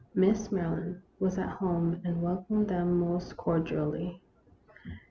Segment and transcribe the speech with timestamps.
[0.15, 4.19] Miss Maryland was at home and welcomed them most cordially.